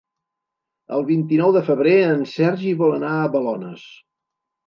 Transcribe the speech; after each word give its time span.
El 0.99 1.03
vint-i-nou 1.09 1.51
de 1.57 1.61
febrer 1.67 1.93
en 2.05 2.25
Sergi 2.31 2.73
vol 2.81 2.95
anar 2.97 3.11
a 3.27 3.31
Balones. 3.37 3.87